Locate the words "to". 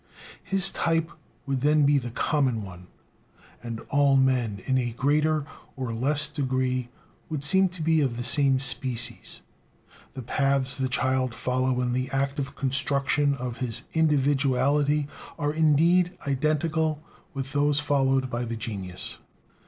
7.69-7.83